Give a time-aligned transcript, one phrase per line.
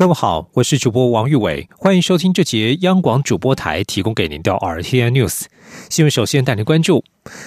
[0.00, 5.42] 各位好，我是主播王玉伟，欢迎收听这节央广主播台提供给您的 RTN News
[5.90, 6.10] 新闻。
[6.10, 7.04] 首先带您关注，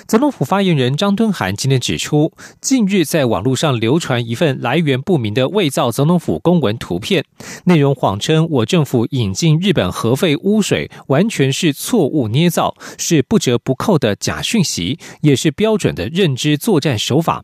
[0.08, 2.32] 总统府发言人张敦涵今天指出，
[2.62, 7.26] 近日在网络上流传一份来源不明的伪造总统府公文图片，
[7.64, 17.44] 内容谎称我政府引进日本核废污水，完全是错误捏造，是不折不扣的假讯息，也是标准的认知作战手法。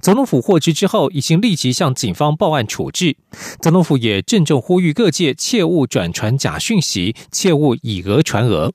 [0.00, 3.16] 总统府获知之后，已经立即向警方报案处置。
[3.60, 8.72] 总统府也郑重呼吁各界切勿转传假讯息，切勿以讹传讹。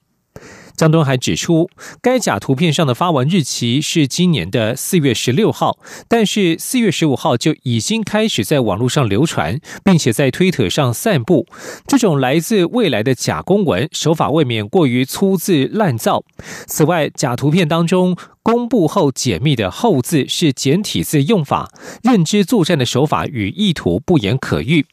[0.76, 1.70] 张东还指出，
[2.02, 11.48] 该假图片上的发文日期是今年的四月十六号，但是四月十五号就已经开始在网络上流传，并且在推特上散布。
[11.88, 16.24] 这种来自未来的假公文，手法未免过于粗制滥造。
[16.68, 21.72] 此外，假图片当中公布后解密的后字是简体字用法，
[22.04, 24.86] 认知作战的手法与意图不言可喻。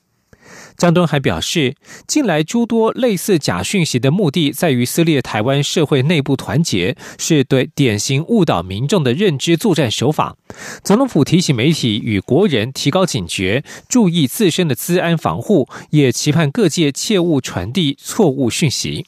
[0.77, 10.37] 张敦还表示，近来诸多类似假讯息的目的在于撕裂台湾社会内部团结，是对典型误导民众的认知作战手法。
[10.83, 19.07] 总统府提醒媒体与国人提高警觉，注意自身的资安防护，也期盼各界切勿传递错误讯息。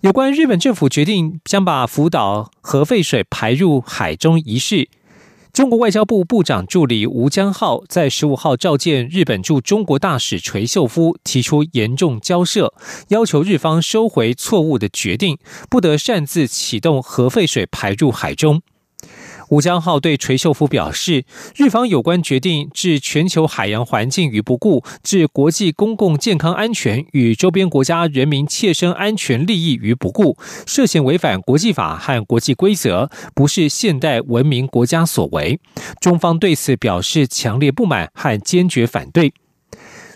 [0.00, 4.88] 有关日本政府决定将把福岛核废水排入海中一事。
[5.52, 12.72] 中国外交部部长助理吴江浩在十五号召见日本驻中国大使垂秀夫，提出严重交涉，
[13.08, 15.36] 要求日方收回错误的决定，
[15.68, 18.62] 不得擅自启动核废水排入海中。
[19.52, 35.60] 吴江浩对垂秀夫表示，日方有关决定置全球海洋环境于不顾，置国际公共健康安全与周边国家人民切身安全利益于不顾，涉嫌违反国际法和国际规则，不是现代文明国家所为。
[36.00, 39.34] 中方对此表示强烈不满和坚决反对。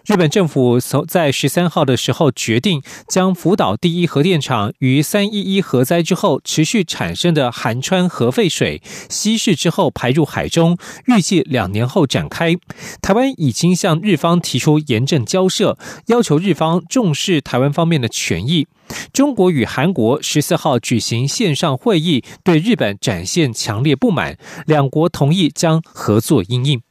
[0.07, 8.81] 日本政府从在十三号的时候决定，将福岛第一核电厂于三一一核灾之后持续产生的含川核废水
[9.11, 12.55] 稀释之后排入海中，预计两年后展开。
[13.03, 18.69] 台湾已经向日方提出严正交涉，要求日方重视台湾方面的权益。
[19.13, 26.86] 中国与韩国十四号举行线上会议，对日本展现强烈不满，两国同意将合作应应。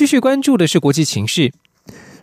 [0.00, 1.52] 继续关注的是国际情势。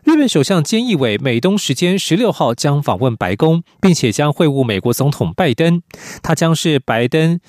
[0.03, 5.83] 日本首相菅义伟美东时间十六号将访问白宫，并且将会晤美国总统拜登。
[6.23, 7.39] 他将是拜登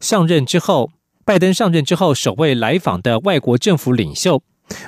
[0.00, 0.90] 上任之后，
[1.26, 4.42] 拜登上任之后首位来访的外国政府领袖。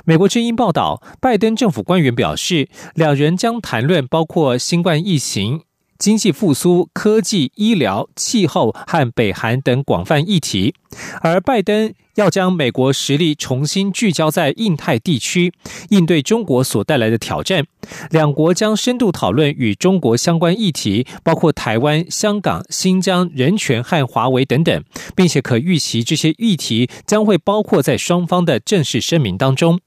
[0.07, 5.61] 美国之音报道，拜登政府官员表示，两人将谈论包括新冠疫情。
[5.99, 10.75] 经济复苏、科技、医疗、气候和北韩等广泛议题，
[11.21, 15.53] 而拜登要将美国实力重新聚焦在印太地区，
[15.91, 17.67] 应对中国所带来的挑战。
[18.11, 24.85] 两国将深度讨论与中国相关议题，包括台湾、香港、新疆、人权和华为等等，
[25.15, 29.81] 并且可预期这些议题将会包括在双方的正式声明当中。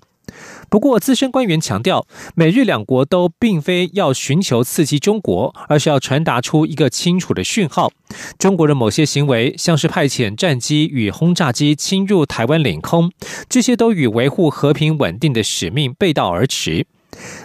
[0.69, 2.05] 不过，资深官员强调，
[2.35, 7.91] 美日两国都并非要寻求刺激中国，而是要传达出一个清楚的讯号：
[8.37, 13.11] 中国的某些行为，像是派遣战机与轰炸机侵入台湾领空，
[13.49, 16.85] 这些都与维护和平稳定的使命背道而驰。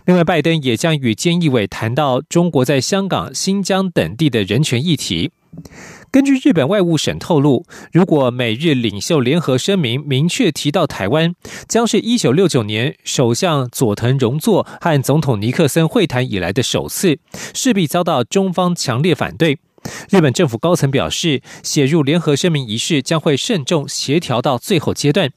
[0.05, 5.31] 另外，拜登也将与菅义伟谈到中国在香港、新疆等地的人权议题。
[6.15, 11.35] 根据日本外务省透露，如果美日领袖联合声明明确提到台湾，
[11.67, 17.19] 将是一九六九年首相佐藤荣作和总统尼克森会谈以来的首次，
[17.53, 19.59] 势必遭到中方强烈反对。
[20.09, 25.33] 日本政府高层表示，写入联合声明仪式将会慎重协调到最后阶段。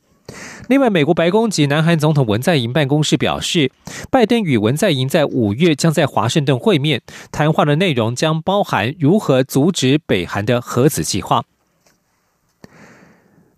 [0.67, 3.72] 另外，美国白宫及南韩总统文在寅办公室表示，
[4.11, 7.01] 拜登与文在寅在五月将在华盛顿会面，
[7.31, 11.45] 谈话的内容将包含如何阻止北韩的核子计划。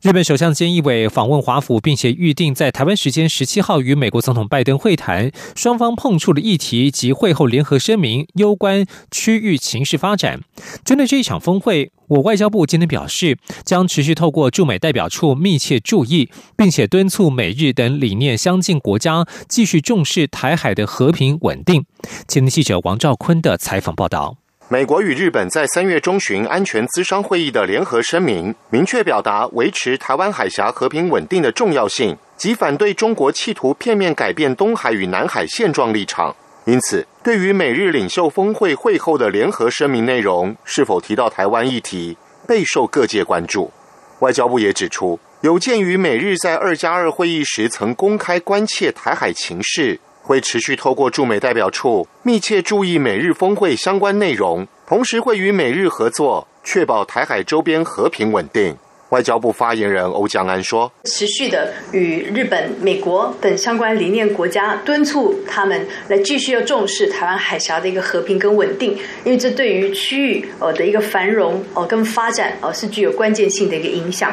[0.02, 5.30] 日本首相菅义伟访问华府，并且预定在台湾时间十七号与美国总统拜登会谈。
[5.58, 10.40] 双方碰触的议题及会后联合声明攸关区域情势发展。
[10.86, 21.84] 针对这一场峰会，我外交部今天表示，将持续透过驻美代表处密切注意，并且敦促美日等理念相近国家继续重视台海的和平稳定。
[22.26, 24.38] 前天记者王兆坤的采访报道。
[24.72, 36.36] 美国与日本在三月中旬安全咨商会议的联合声明，明确表达维持台湾海峡和平稳定的重要性，及反对中国企图片面改变东海与南海现状立场。
[36.66, 42.16] 因此，对于美日领袖峰会会后的联合声明内容是否提到台湾议题，
[42.48, 43.72] 备受各界关注。
[44.20, 50.00] 外交部也指出，有鉴于美日在二加二会议时曾公开关切台海情势。
[50.30, 58.78] 会持续透过驻美代表处密切注意美日峰会相关内容，同时会与美日合作，确保台海周边和平稳定。
[59.10, 74.32] 外交部发言人欧江安说：“持续的与日本、美国等相关理念国家敦促他们来继续要重视台湾海峡的一个和平跟稳定，因为这对于区域呃的一个繁荣哦跟发展哦是具有关键性的一个影响。”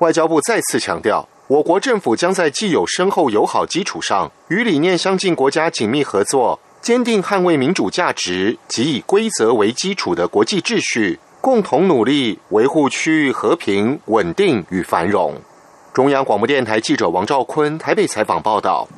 [0.00, 1.28] 外交部再次强调。
[1.46, 15.34] 我国政府将在既有深厚友好基础上，与理念相近国家紧密合作，坚定捍卫民主价值及以规则为基础的国际秩序，共同努力维护区域和平、稳定与繁荣。
[15.92, 18.88] 中央广播电台记者王兆坤台北采访报道。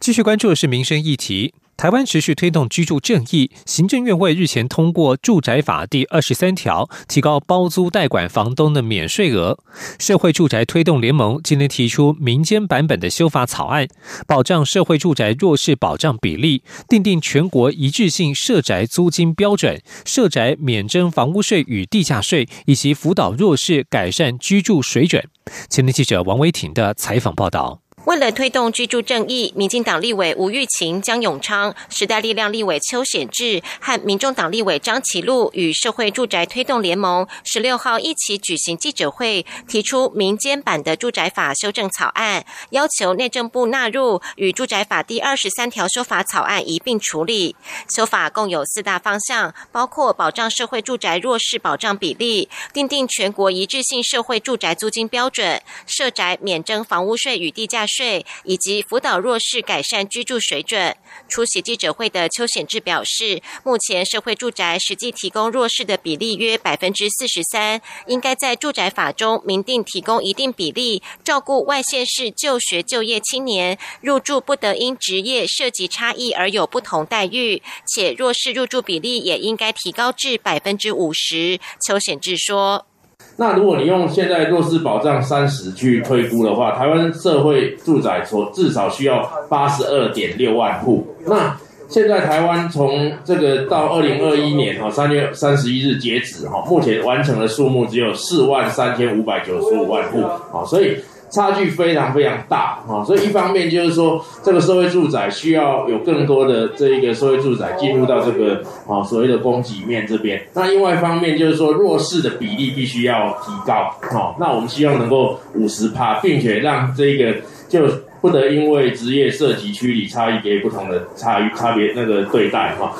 [0.00, 1.54] 继续关注的是民生议题。
[1.76, 9.58] 台湾持续推动居住正义，行政院会日前通过住宅法第二十三条，提高包租代管房东的免税额。
[9.98, 13.86] 社会住宅推动联盟今天提出民间版本的修法草案，
[14.26, 25.22] 保障社会住宅弱势保障比例，订定全国一致性社宅租金标准，社宅免征房屋税与地价税，以及辅导弱势改善居住水准。
[25.68, 27.85] 前天记者王维婷的采访报道。
[28.06, 47.56] 为了推动居住正义，民进党立委吴玉琴、江永昌、时代力量立委邱显志和民众党立委张其禄与社会住宅推动联盟十六号一起举行记者会，提出民间版的住宅法修正草案，要求内政部纳入与住宅法第二十三条修法草案一并处理。
[47.92, 57.84] 修法共有四大方向，包括保障社会住宅弱势保障比例，订定全国一致性社会住宅租金标准，设宅免征房屋税与地价。
[57.96, 60.94] 税以及辅导弱势改善居住水准。
[61.28, 81.58] 出席记者会的邱显志表示，目前社会住宅实际提供弱势的比例约百分之四十三，应该在住宅法中明定提供一定比例，照顾外县市就学就业青年入住不得因职业涉及差异而有不同待遇，且弱势入住比例也应该提高至百分之五十。
[81.80, 82.86] 邱显志说。
[83.36, 91.06] 那如果你用现在弱势保障三十去推估的话，台湾社会住宅所至少需要八十二点六万户。
[91.26, 91.56] 那
[91.88, 100.96] 现在台湾从这个到二零二一年哈三月三十一日截止哈，目前完成的数目只有四万三千五百九十五万户啊，所以。
[101.30, 110.40] 差距非常非常大啊，所以一方面就是说，这个社会住宅需要有更多的这一个社会住宅进入到这个啊所谓的供给面这边。
[110.54, 113.74] 那另外一方面就是说，弱势的比例必须要提高
[114.16, 114.34] 啊。
[114.38, 117.34] 那我们希望能够五十趴，并且让这个
[117.68, 117.80] 就
[118.20, 122.94] 不得因为职业涉及区里差异给不同的差异差别那个对待哈。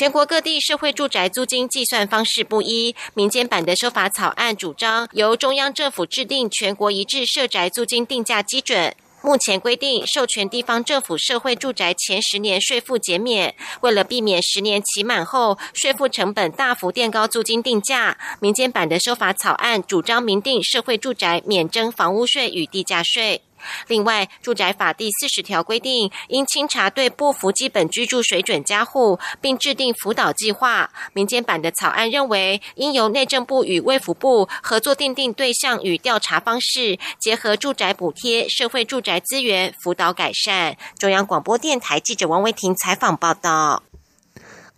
[0.00, 8.94] 全国各地社会住宅租金计算方式不一，民间版的修法草案主张由中央政府制定全国一致社宅租金定价基准。
[9.20, 23.42] 目前规定授权地方政府社会住宅前十年税负减免，为了避免十年期满后税负成本大幅垫高租金定价，民间版的修法草案主张明定社会住宅免征房屋税与地价税。
[23.88, 30.90] 另外，住宅法第四十条规定，应清查对不符基本居住水准家户，并制定辅导计划。
[31.12, 40.76] 民间版的草案认为，应由内政部与卫福部合作订定对象与调查方式，结合住宅补贴、社会住宅资源辅导改善。
[40.98, 43.89] 中央广播电台记者王维婷采访报道。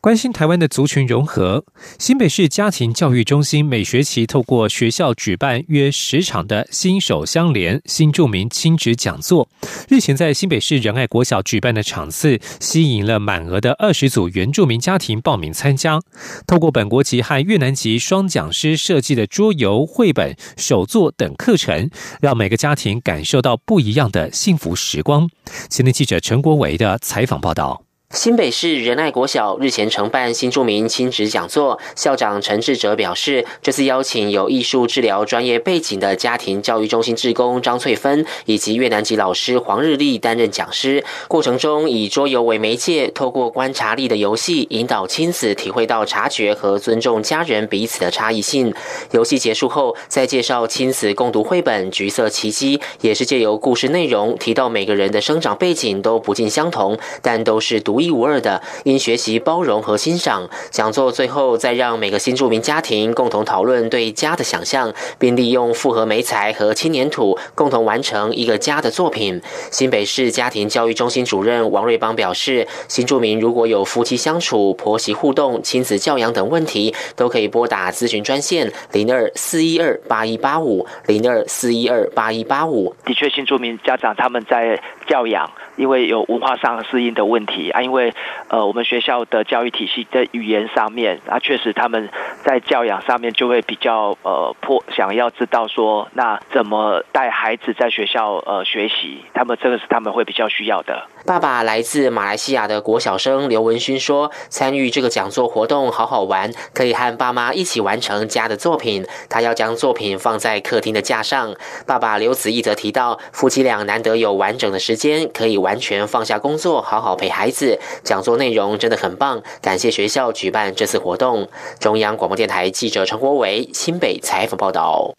[0.03, 1.65] 关心台湾的族群融合，
[1.97, 9.49] 新北市家庭教育中心每学期透过学校举办约十场的新手相连新住民亲职讲座。
[9.89, 16.01] 日前在新北市仁爱国小举办的场次，吸引了满额的二十组原住民家庭报名参加。
[16.49, 21.89] 透过本国籍和越南籍双讲师设计的桌游、绘本、手作等课程，
[22.21, 25.31] 让每个家庭感受到不一样的幸福时光。
[25.71, 27.85] 新天记者陈国维的采访报道。
[28.13, 41.03] 新北市仁爱国小日前承办新著名亲子讲座，校长陈志哲表示，这次邀请有艺术治疗专业背景的家庭教育中心志工张翠芬以及越南籍老师黄日丽担任讲师。
[41.27, 48.75] 过程中以桌游为媒介，透过观察力的游戏，引导亲子体会到察觉和尊重家人彼此的差异性。
[49.13, 58.02] 游戏结束后，再介绍亲子共读绘本《橘色奇迹》，也是借由故事内容提到每个人的生长背景都不尽相同，但都是独。
[58.03, 60.49] 一无二的，应学习包容和欣赏。
[60.71, 69.41] 讲座最后再让每个新住民家庭共同讨论对家的想象，并利用复合煤材和轻粘土共同完成一个家的作品。
[69.71, 82.95] 新北市家庭教育中心主任王瑞邦表示，新住民如果有夫妻相处、婆媳互动、亲子教养等问题，都可以拨打咨询专线零二四一二八一八五零二四一二八一八五。
[83.05, 85.51] 的确，新住民家长他们在教养。
[85.77, 88.13] 因为有文化上适应的问题啊，因为
[88.49, 92.09] 呃，我们学校的教育体系在语言上面啊，确实他们
[92.45, 101.07] 在教养上面就会比较呃迫，想要知道说那怎么带孩子在学校呃学习，他们这个是他们会比较需要的。
[101.25, 109.07] 爸爸来自马来西亚的国小生刘文勋说：“参与这个讲座活动好好玩，可以和爸妈一起完成家的作品。
[109.31, 111.55] 他要将作品放在客厅的架上。”
[111.87, 117.81] 爸爸刘子毅则提到，夫妻俩难得有完整的时间，可以完全放下工作，好好陪孩子。
[118.05, 121.49] 讲座内容真的很棒，感谢学校举办这次活动。
[121.81, 125.15] 中央广播电台记者陈国伟新北采访报道。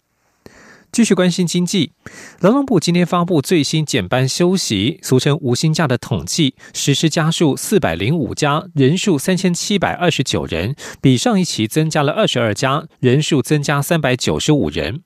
[0.92, 1.90] 继续关心经济，
[2.38, 15.02] 劳动部今天发布最新减班休息（俗称无薪假）的统计，实施家数四百零五家，人数三千七百二十九人，比上一期增加了二十二家，人数增加三百九十五人。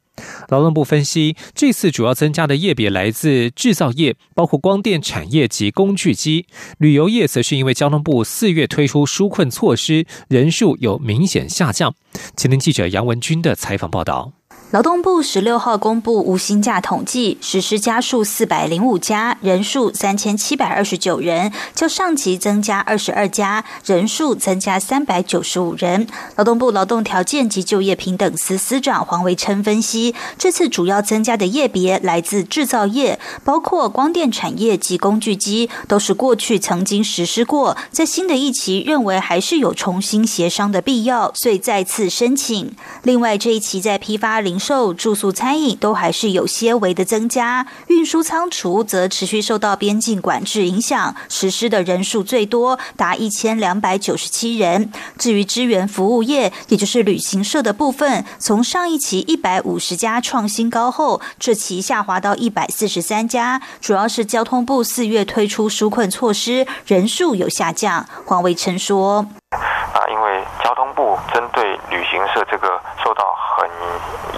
[0.49, 6.47] 劳动部分析，这次主要增加的业别来自制造业，包括光电产业及工具机；
[6.79, 11.95] 旅游业则是因为交通部四月推出纾困措施，人数有明显下降。
[12.37, 14.38] 前天记者杨文军的采访报道。
[14.71, 26.07] 劳动部十六号公布无薪假统计，实施家数四百零五家，人数三千七百二十九人，较上期增加二十二家，人数增加三百九十五人。
[26.37, 42.71] 劳动部劳动条件及就业平等司司长黄维琛分析，这次主要增加的业别来自制造业，包括光电产业及工具机，都是过去曾经实施过，在新的一期认为还是有重新协商的必要，所以再次申请。
[43.03, 54.93] 另外这一期在批发零售、住宿、餐饮都还是有些微的增加，运输仓储则持续受到边境管制影响，实施的人数最多达一千两百九十七人。
[55.19, 68.07] 至于支援服务业，也就是旅行社的部分，从上一期一百五十家创新高后，这期下滑到一百四十三家，主要是交通部四月推出纾困措施，人数有下降。
[68.27, 72.69] 黄伟成说：“啊，因为交通部针对旅行社这个
[73.03, 73.25] 受到。”
[73.59, 73.69] 很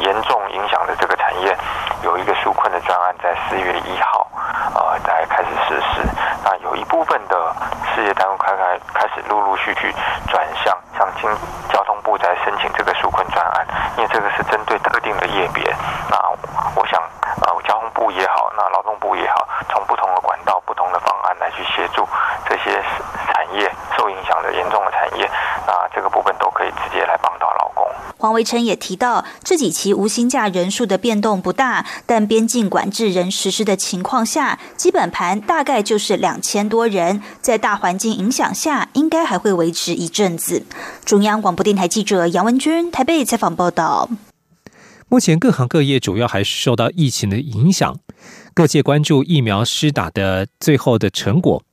[0.03, 1.55] 严重影响的这个产业，
[2.03, 4.27] 有一个纾困的专案，在四月一号，
[4.75, 6.01] 呃，才开始实施。
[6.43, 7.55] 那有一部分的
[7.95, 9.95] 事业单位开开开始陆陆续续
[10.29, 11.31] 转向，向经
[11.71, 13.67] 交通部在申请这个纾困专案，
[13.99, 15.63] 因为这个是针对特定的业别。
[16.09, 16.17] 那
[16.75, 17.00] 我想，
[17.71, 22.05] 交通部也好，那劳动部也好，从不同的管道、不同的方案来去协助
[22.45, 22.83] 这些
[23.31, 25.31] 产业受影响的严重的产业，
[25.69, 27.87] 那这个部分都可以直接来帮到劳工。
[28.19, 37.23] 黄维琛也提到，这几期无薪假人数的变动不大，但边境管制仍实施的情况下，基本盘大概就是两千多人。
[37.41, 40.67] 在大环境影响下，应该还会维持一阵子。
[41.05, 44.09] 中央广播电台记者杨文君台北采访报道。
[45.11, 47.99] 目前各行各业主要还是受到疫情的影响，
[48.55, 51.65] 各界关注疫苗施打的最后的成果。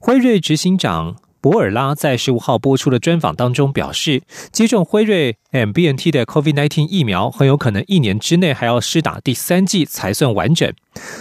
[0.00, 1.16] 辉瑞执行长。
[1.40, 10.72] 博尔拉在十五号播出的专访当中表示，接种辉瑞 MBNT 的 COVID-19 疫苗很有可能一年之内还要施打第三剂才算完整。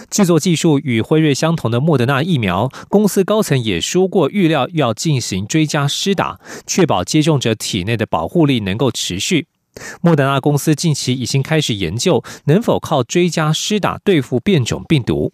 [0.10, 9.48] 制作技术与辉瑞相同的莫德纳疫苗，公司高层也说过，预料要进行追加施打，确保接种者体内的保护力能够持续。
[10.02, 15.34] 莫德纳公司近期已经开始研究，能否靠追加施打对付变种病毒。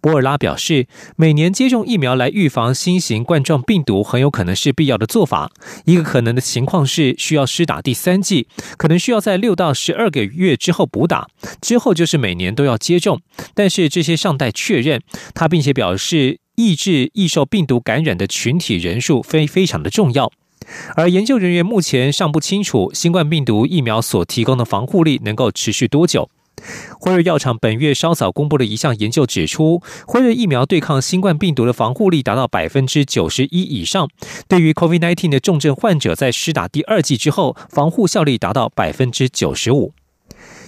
[0.00, 0.86] 博尔拉表示，
[1.16, 5.50] 每年接种疫苗来预防新型冠状病毒很有可能是必要的做法。
[5.84, 8.48] 一个可能的情况是需要施打第三剂，
[8.78, 11.28] 可能需要在六到十二个月之后补打，
[11.60, 13.20] 之后就是每年都要接种。
[13.54, 15.02] 但是这些尚待确认。
[15.34, 20.32] 他并且表示，抑制易受病毒感染的群体人数非非常的重要。
[20.96, 26.28] 而研究人员目前尚不清楚新冠病毒疫苗所提供的防护力能够持续多久。
[26.98, 34.08] 辉瑞药厂本月稍早公布的一项研究指出，辉瑞疫苗对抗新冠病毒的防护力达到百分之九十一以上。
[34.48, 39.92] 对于 COVID-19 的重症患者，在施打第二剂之后，防护效力达到百分之九十五。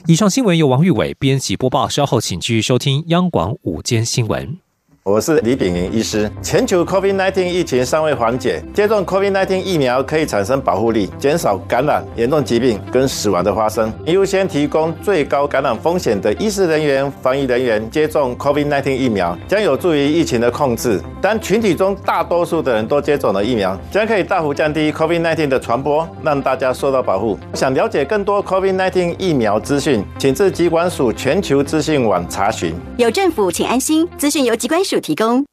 [0.06, 4.69] 以上新闻由王玉伟编辑播报，稍后请继续收听央广午间新闻。
[5.10, 6.30] 我是李炳云医师。
[6.40, 13.92] 全球 COVID-19 疫情尚未缓解，接种 COVID-19 疫苗可以产生保护力，减少感染、严重疾病跟死亡的发生。
[14.06, 21.00] 优先提供最高感染风险的医师人员、防疫人员接种 COVID-19 疫苗，将有助于疫情的控制。
[21.20, 27.36] 当群体中大多数的人都接种了疫苗，将可以大幅降低 COVID-19 的传播，让大家受到保护。
[27.52, 32.72] 想了解更多 COVID-19 疫苗资讯，请至疾管署全球资讯网查询。
[32.96, 34.08] 有政府，请安心。
[34.16, 35.44] 资讯由疾管署提供。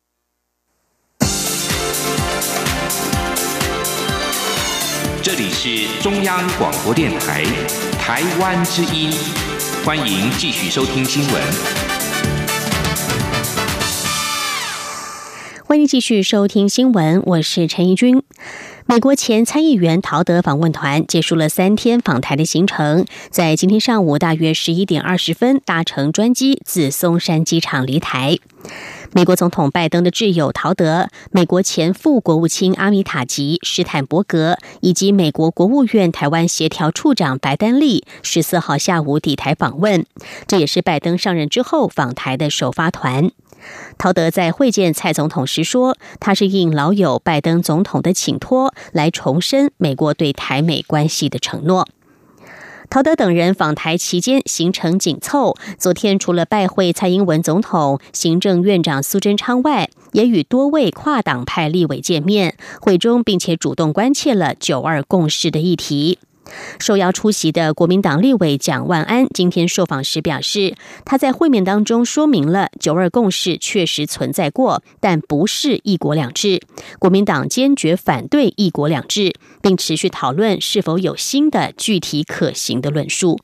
[5.24, 7.44] 这里是中央广播电台
[8.00, 9.12] 台湾之音，
[9.84, 11.42] 欢迎继续收听新闻。
[15.66, 18.24] 欢迎继续收听新闻，我是陈怡君。
[18.90, 28.40] 美国前参议员陶德访问团结束了三天访台的行程，在今天上午大约十一点二十分搭乘专机自松山机场离台。
[29.12, 40.06] 美国总统拜登的挚友陶德、美国前副国务卿阿米塔吉、史坦伯格以及美国国务院台湾协调处长白丹利十四号下午抵台访问，
[40.48, 43.32] 这也是拜登上任之后访台的首发团。
[43.98, 51.88] 陶德在会见蔡总统时说：“他是应老友拜登总统的请托，来重申美国对台美关系的承诺。”
[52.90, 66.20] 陶德等人访台期间行程紧凑，昨天除了拜会蔡英文总统、行政院长苏贞昌外，也与多位跨党派立委见面会中，并且主动关切了九二共识的议题。
[66.80, 70.76] 受邀出席的国民党立委蒋万安今天受访时表示，
[71.06, 76.62] 他在会面当中说明了“九二共识”确实存在过，但不是“一国两制”。
[77.00, 83.40] 国民党坚决反对“一国两制”，并持续讨论是否有新的具体可行的论述。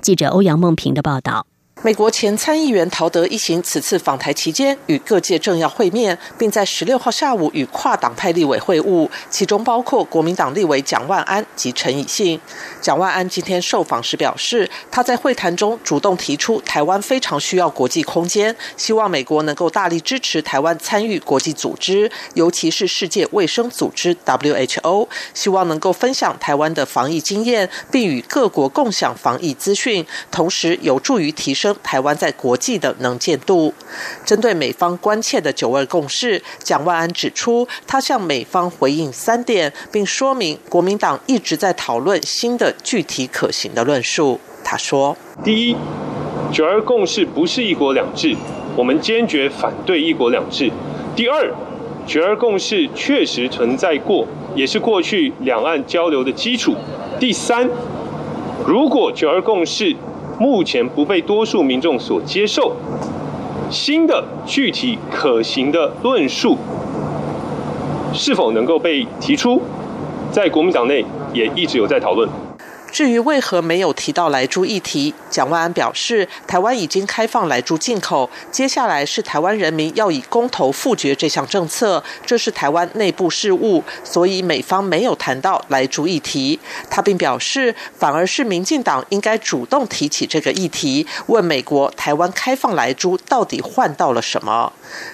[0.00, 1.46] 记者欧阳梦平的报道。
[1.84, 12.40] 美国前参议员陶德一行此次访台期间与各界政要会面，并在十六号下午与跨党派立委会晤，其中包括国民党立委蒋万安及陈以信。
[12.80, 31.71] 蒋万安今天受访时表示，他在会谈中主动提出台湾非常需要国际空间，希望美国能够大力支持台湾参与国际组织，尤其是世界卫生组织 （WHO），希望能够分享台湾的防疫经验，并与各国共享防疫资讯，同时有助于提升。
[31.82, 33.72] 台湾在国际的能见度。
[34.24, 44.40] 针对美方关切的“九二共识”，蒋万安指出，他向美方回应三点，并说明国民党一直在讨论新的具体可行的论述。
[44.64, 45.76] 他说：“第一，
[46.52, 48.36] 九二共识不是一国两制，
[48.76, 50.70] 我们坚决反对一国两制。
[51.16, 51.52] 第二，
[52.06, 56.74] 九二共识确实存在过，也是过去两岸交流的基础。
[57.18, 57.68] 第三，
[58.66, 59.94] 如果九二共识，
[60.38, 62.74] 目前不被多数民众所接受，
[63.70, 66.56] 新的具体可行的论述
[68.12, 69.60] 是否能够被提出，
[70.30, 72.28] 在国民党内也一直有在讨论。
[72.92, 86.60] 至于为何没有提到来猪议题，蒋万安表示，台湾已经开放来猪进口，接下来是台湾人民要以公投复决这项政策，这是台湾内部事务，所以美方没有谈到来猪议题。
[86.90, 94.70] 他并表示，反而是民进党应该主动提起这个议题，问美国台湾开放来猪到底换到了什么。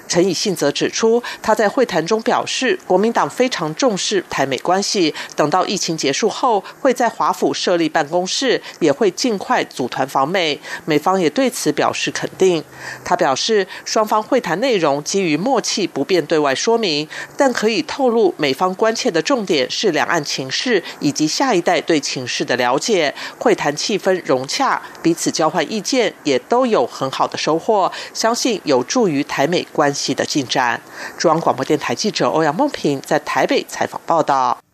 [0.08, 10.59] 陈以信则指出，他在会谈中表示，国民党非常重视台美关系，等到疫情结束后，会在华府设立办公室，也会尽快组团访美。
[10.87, 12.64] 美方也对此表示肯定。
[13.04, 23.14] 他表示，双方会谈内容基于默契，不便对外说明，但可以透露，美方关切的重点是两岸情势以及下一代对情势的了解。
[23.38, 30.81] 会谈气氛融洽，彼此交换意见，也都有很好的收获，相信有助于台美关系的进展。
[31.18, 34.67] 中央广播电台记者欧阳梦平在台北采访报道。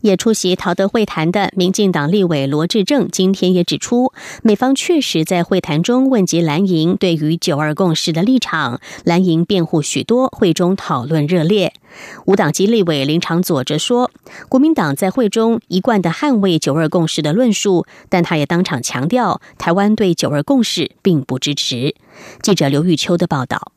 [0.00, 11.72] 也出席陶德会谈的民进党立委罗志正今天也指出，美方确实在会谈中问及蓝营对于九二共识的立场，蓝营辩护许多，会中讨论热烈。
[12.26, 14.10] 无党籍立委林长佐则说，
[14.48, 21.94] 国民党在会中一贯的捍卫九二共识的论述，但他也当场强调，台湾对九二共识并不支持。
[22.42, 23.75] 记者刘玉秋的报道。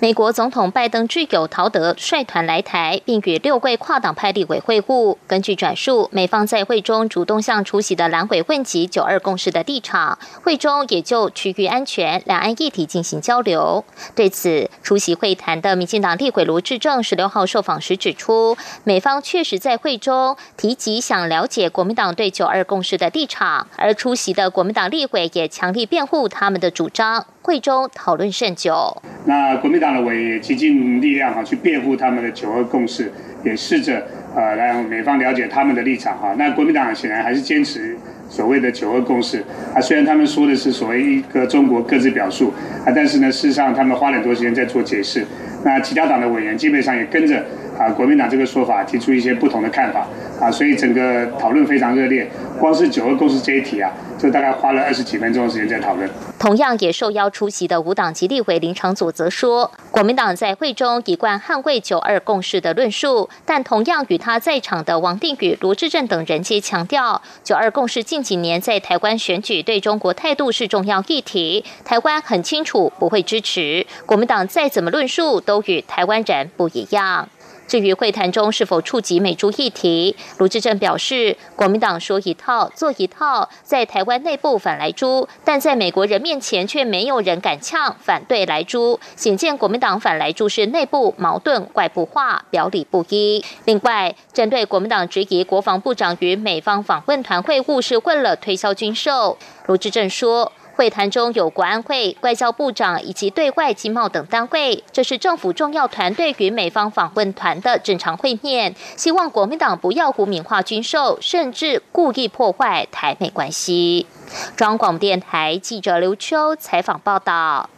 [0.00, 5.16] 美国总统拜登挚友陶德率团来台，并与六位跨党派立委会晤。
[5.26, 13.84] 根据转述，美方在会中主动向出席的蓝委问及“九二共识”的立场，会中也就区域安全、两岸议题进行交流。
[14.14, 27.26] 对此，出席会谈的民进党立委卢志正十六号受访时指出，美方确实在会中提及想了解国民党对“九二共识”的立场，而出席的国民党立委也强力辩护他们的主张。
[27.40, 29.00] 会中讨论甚久。
[29.24, 33.10] 那国民党那我也极尽力量哈去辩护他们的九二共识，
[33.44, 36.34] 也试着呃让美方了解他们的立场哈。
[36.38, 37.96] 那国民党显然还是坚持。
[38.30, 39.42] 所谓的九二共识
[39.74, 42.52] 啊，虽然他们说的是所谓一个中国各自表述
[42.84, 45.24] 啊，但是呢，事实上他们花了很多时间在做解释。
[45.64, 47.42] 那其他党的委员基本上也跟着
[47.78, 50.06] 啊国民党这个说法提出一些不同的看法
[50.40, 52.28] 啊，所以整个讨论非常热烈。
[52.58, 53.90] 光是九二共识这一题啊。
[54.18, 56.10] 就大概花了二十几分钟的时间在讨论。
[56.40, 73.86] 同样也受邀出席的无党籍立委林长佐则说，国民党在会中一贯捍卫九二共识的论述，但同样与他在场的王定宇、罗志正等人皆强调，九二共识近几年在台湾选举对中国态度是重要议题，台湾很清楚不会支持。
[74.04, 77.28] 国民党再怎么论述，都与台湾人不一样。
[77.68, 93.44] 至于会谈中是否触及美猪议题，卢志正表示，国民党说一套做一套，在台湾内部反来猪，但在美国人面前却没有人敢呛反对来猪，显见国民党反来猪是内部矛盾外部化，表里不一。
[93.66, 100.50] 另外，针对国民党质疑国防部长与美方访问团会晤是为了推销军售，卢志正说。
[100.78, 108.72] 会谈中有国安会、外交部长以及对外经贸等单位，这是政府重要团队与美方访问团的正常会面。
[108.96, 114.06] 希望国民党不要污名化军售，甚至故意破坏台美关系。
[114.54, 117.68] 中央广播电台记者刘秋采访报道。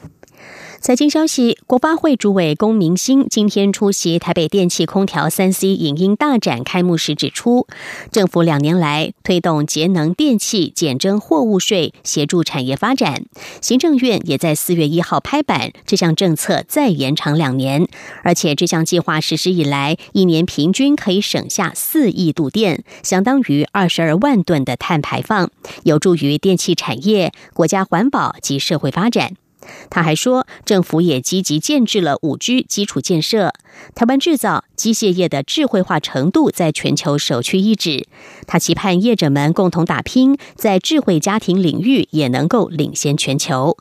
[0.80, 7.66] 财经消息：国发会主委龚明鑫今天出席台北电气空调三 C 影音大展开幕时指出，
[8.10, 13.26] 政府两年来推动节能电器减征货物税，协助产业发展。
[13.60, 17.86] 行政院也在四月一号拍板，这项政策再延长两年，
[18.22, 25.50] 而且这项计划实施以来，一年平均可以省下四亿度电，相当于二十二万吨的碳排放，
[25.82, 29.36] 有助于电气产业、国家环保及社会发展。
[29.88, 33.52] 他还说，政府也积极建制了五 G 基础建设，
[33.94, 38.06] 台湾制造机械业的智慧化程度在全球首屈一指。
[38.46, 43.76] 他期盼业者们共同打拼，在智慧家庭领域也能够领先全球。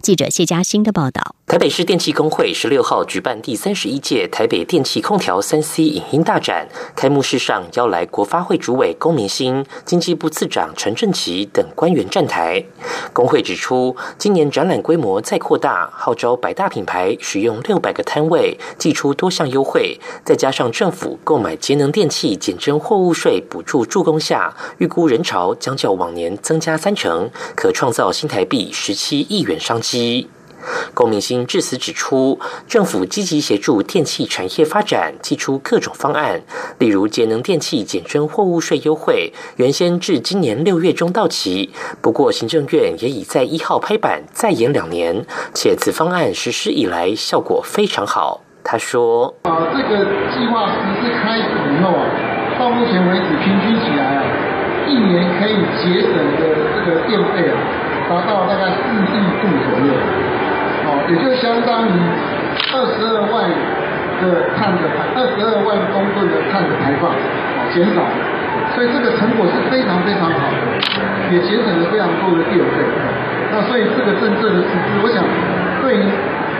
[0.00, 12.62] 记者谢嘉欣的报道：台北市电器工会十六号举办第三十一届台北电器空调三 C 影音大展，开幕式上邀来国发会主委龚明鑫、经济部次长陈振奇等官员站台。
[13.14, 29.58] 工会指出，今年展览规模再扩大，号召百大品牌使用六百个摊位，寄出多项优惠，再加上政府购买节能电器减征货物税补助助攻下，预估人潮将较往年增加三成，可创造新台币十七亿元。
[29.64, 30.28] 商机，
[30.92, 36.42] 龚明鑫致辞指出，政府积极协助电器产业发展，提出各种方案，
[36.78, 41.70] 例如节能电器减征货物税优惠，原先至今年六月中到期，
[42.02, 45.24] 不过行政院也已在一号拍板再延两年，
[45.54, 48.42] 且此方案实施以来效果非常好。
[48.62, 52.04] 他说：“啊，这个计划实施开始以后啊，
[52.58, 54.24] 到目前为止平均起来啊，
[54.86, 56.40] 一年可以节省的
[56.76, 59.92] 这个电费啊。”达到大概四亿度左右，
[60.86, 61.94] 哦，也就相当于
[62.72, 63.48] 二十二万
[64.20, 68.04] 的碳的排，二十二万公吨的碳的排放，哦，减少，
[68.74, 72.84] 所以这个成果是非常非常好的，也节省了非常多的电费。
[73.52, 75.24] 那所以这个政策的实施，我想
[75.80, 76.04] 对于。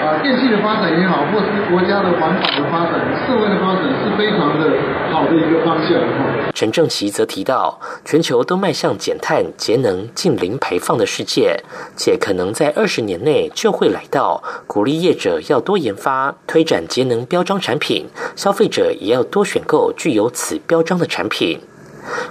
[0.05, 4.71] 啊，电器的发展也好，或是国家的环保的发展、社会的发展，是非常的
[5.11, 5.99] 好的一个方向。
[6.53, 11.59] 陈正奇则提到，全球都迈向减碳、节能、近零排放的世界，
[11.97, 14.43] 且可能在二十年内就会来到。
[14.67, 21.59] 鼓励业者要多研发、推展节能标章产品，消费者也要多选购具有此标章的产品。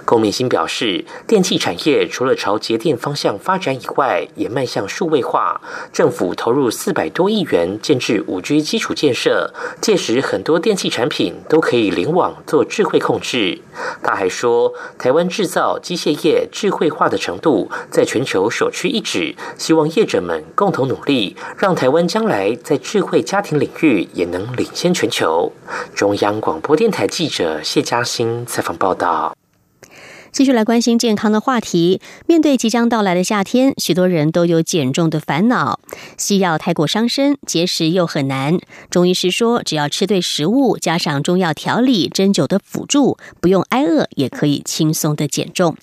[0.04, 5.60] 龚明鑫表示，电器产业除了朝节电方向发展以外，也迈向数位化。
[5.92, 13.60] 政府投入四百多亿元建制五 G 基础建设，届时很多电器产品都可以联网做智慧控制。
[14.02, 25.52] 他还说，台湾制造机械业智慧化的程度在全球首屈一指，希望业者们共同努力，让台湾将来在智慧家庭领域也能领先全球。
[25.94, 29.34] 中央广播电台记者谢嘉欣采访报道。
[30.34, 32.00] 继续来关心健康的话题。
[32.26, 35.78] 面对即将到来的夏天，许多人都有减重的烦恼。
[36.18, 38.58] 西药太过伤身，节食又很难。
[38.90, 45.76] 中医师说，只要吃对食物，加上中药调理、针灸的辅助，不用挨饿也可以轻松的减重。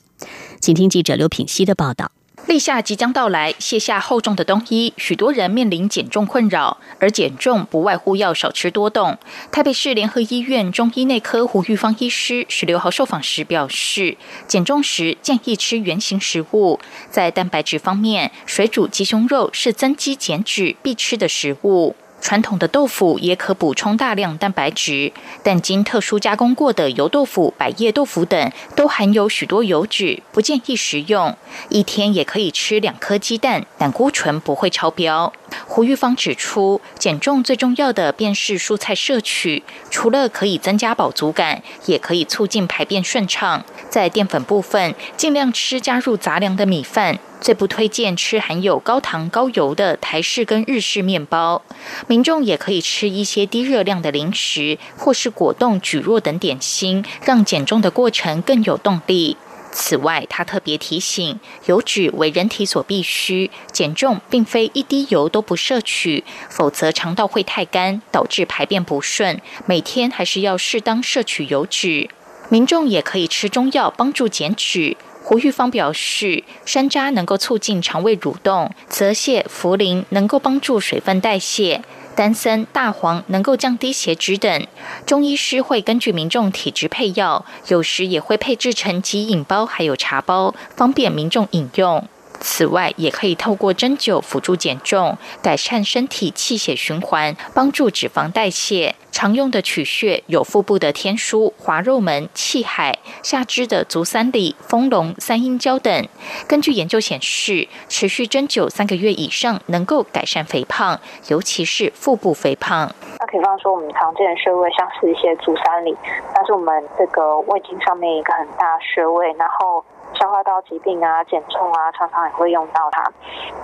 [0.59, 2.11] 请听记者刘品希的报道。
[2.47, 6.77] 立夏即将到来，卸下厚重的冬衣，许多人面临减重困扰。
[6.99, 9.17] 而减重不外乎要少吃多动。
[9.51, 16.79] 台北市联合医院中医内科胡玉芳医师十六号受访时表示，减重时建议吃圆形食物。
[17.09, 21.95] 在蛋白质方面，水煮鸡胸肉是增肌减脂必吃的食物。
[22.21, 25.11] 传统的豆腐也可补充大量蛋白质，
[25.43, 31.35] 但经特殊加工过的油豆腐、百叶豆腐等都含有许多油脂，不建议食用。
[31.69, 35.33] 一天也可以吃两颗鸡蛋，胆固醇不会超标。
[35.67, 43.63] 胡玉芳指出，减重最重要的便是蔬菜摄取，除了可以增加饱足感，也可以促进排便顺畅。
[43.89, 47.19] 在淀粉部分，尽量吃加入杂粮的米饭。
[47.41, 51.63] 最不推荐吃含有高糖高油的台式跟日式面包，
[52.05, 59.37] 民众也可以吃一些低热量的零食，或是果冻、蒟蒻等点心，让减重的过程更有动力。
[59.71, 69.41] 此外，他特别提醒，油脂为人体所必需，减重并非一滴油都不摄取，否则肠道会太干，导致排便不顺。
[69.65, 72.09] 每天还是要适当摄取油脂。
[72.49, 74.97] 民众也可以吃中药帮助减脂。
[75.23, 81.81] 胡玉芳表示，山楂能够促进肠胃蠕动，泽泻、茯苓能够帮助水分代谢，
[82.15, 84.67] 丹参、大黄能够降低血脂等。
[85.05, 92.07] 中医师会根据民众体质配药，有时也会配制成即饮包，还有茶包，方便民众饮用。
[92.41, 98.95] 此外，也可以透过针灸辅助减重，改善身体气血循环，帮助脂肪代谢。
[99.11, 106.07] 常用的取穴有腹部的天枢、滑肉门、气海；下肢的足三里、丰隆、三阴交等。
[106.47, 112.89] 根据研究显示，持续针灸三个月以上，能够改善肥胖，尤其是腹部肥胖。
[113.19, 115.95] 那比方说，我们常见的穴位像是一些足三里，
[116.33, 119.83] 但是我们这个胃经上面一个很大穴位，然后。
[120.13, 123.11] 消化道疾病啊，减重啊，常常也会用到它。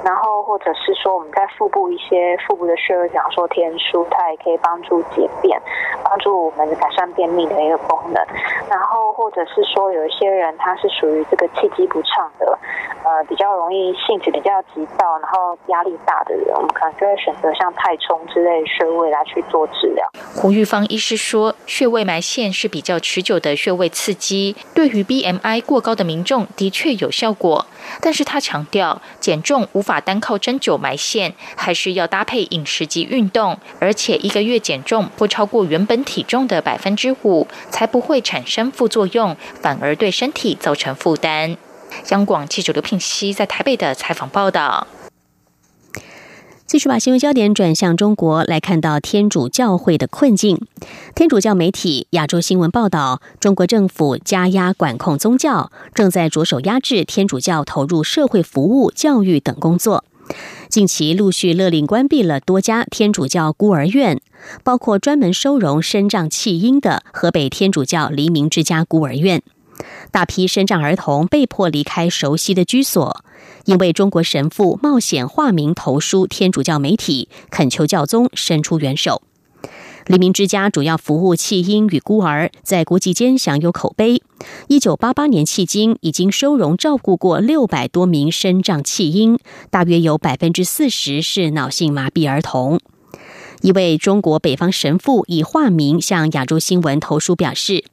[0.04, 5.60] 然后或者是说，我们在腹部一些腹部的穴位，比方说天枢，它也可以帮助解便，
[6.04, 8.24] 帮助我们改善便秘的一个功能。
[8.70, 12.58] 然后或者是说，有一些人他是属于这个气机不畅的，
[13.08, 20.06] 呃，比较容易性子比较急躁，然后压力大的人，我们可能就会选择像太冲之类穴位来去做治疗。
[20.36, 26.46] 胡玉芳医师说，穴位埋线是比较持久的穴位刺激，对于 BMI 过高的民众。
[26.58, 27.66] 的确有效果，
[28.02, 41.56] 但是他强调减重无法单靠针灸埋线，还是要搭配饮食及运动，而且一个月减重不超过原本体重的百分之五，才不会产生副作用，反而对身体造成负担。
[42.10, 44.88] 央广记者刘聘熙在台北的采访报道。
[46.66, 50.68] 继续把新闻焦点转向中国，来看到天主教会的困境。
[51.16, 60.04] 天主教媒体亚洲新闻报道，中国政府加压管控宗教，正在着手压制天主教投入社会服务、教育等工作。
[60.68, 64.20] 近期陆续勒令关闭了多家天主教孤儿院，
[64.62, 69.42] 包括专门收容身障弃婴的河北天主教黎明之家孤儿院。
[70.12, 73.24] 大批身障儿童被迫离开熟悉的居所。
[73.66, 79.22] 因为中国神父冒险化名投书天主教媒体，恳求教宗伸出援手。
[80.06, 84.22] 黎明之家主要服务弃婴与孤儿，在国际间享有口碑。
[84.68, 89.38] 一九八八年迄今，已经收容照顾过六百多名身障弃婴，
[89.70, 92.80] 大约有百分之四十是脑性麻痹儿童。
[93.62, 97.84] 一位中国北方神父以化名向亚洲新闻投书表示。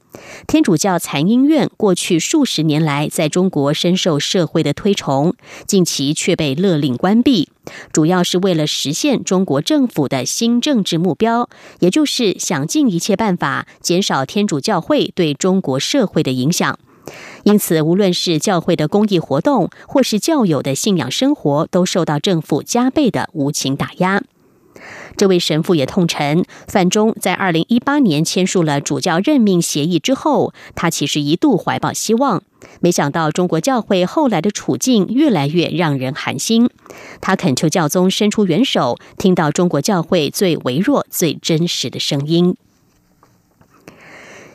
[0.47, 5.35] 天主教残婴院过去数十年来在中国深受社会的推崇，
[5.67, 7.49] 近期却被勒令关闭，
[7.91, 11.49] 主要是为了实现中国政府的新政治目标，
[11.79, 16.79] 也就是想尽一切办法减少天主教会对中国社会的影响。
[17.43, 24.23] 因此，无论是教会的公益活动，或是教友的信仰生活，都受到政府加倍的无情打压。
[25.17, 32.43] 这位神父也痛陈，范中在二零一八年签署了主教任命协议之后，他其实一度怀抱希望，
[32.81, 36.69] 没想到中国教会后来的处境越来越让人寒心。
[37.21, 42.55] 他恳求教宗伸出援手，听到中国教会最微弱、最真实的声音。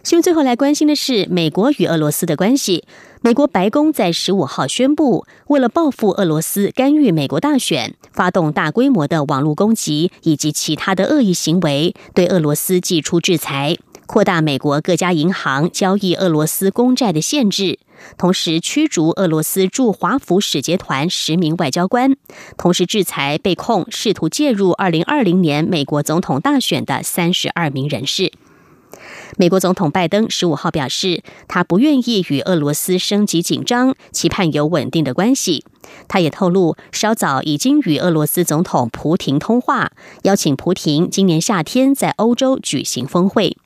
[0.02, 2.84] 新闻最后来关心的是美国与俄罗斯的关系。
[3.20, 17.78] 美国白宫在十五号宣布，为了报复俄罗斯干预美国大选、发动大规模的网络攻击以及其他的恶意行为，对俄罗斯寄出制裁，扩大美国各家银行交易俄罗斯公债的限制，
[18.16, 22.16] 同时驱逐俄罗斯驻华府使节团十名外交官，
[22.56, 28.32] 同时制裁被控试图介入二零二零年美国总统大选的三十二名人士。
[29.36, 35.64] 美国总统拜登十五号表示，他不愿意与俄罗斯升级紧张，期盼有稳定的关系。
[36.08, 43.56] 他也透露，稍早已经与俄罗斯总统普廷通话，邀请普廷今年夏天在欧洲举行峰会。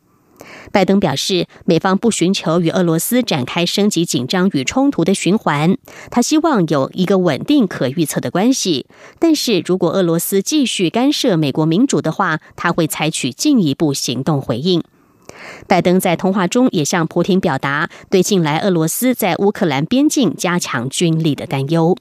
[0.72, 5.76] 拜登表示，美方不寻求与俄罗斯展开升级紧张与冲突的循环，
[6.10, 8.86] 他希望有一个稳定可预测的关系。
[9.18, 14.82] 但是如果俄罗斯继续干涉美国民主的话，他会采取进一步行动回应。
[15.66, 21.96] 拜登在通话中也向普京表达对近来俄罗斯在乌克兰边境加强军力的担忧。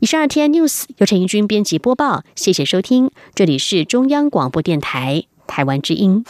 [0.00, 6.24] 以上二天 news 由陈怡君编辑播报，谢谢收听，这里是中央广播电台台湾之音。